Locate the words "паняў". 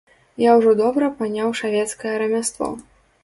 1.19-1.53